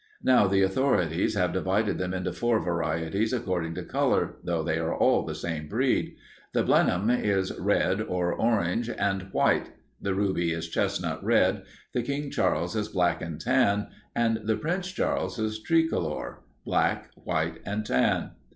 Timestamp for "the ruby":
10.01-10.53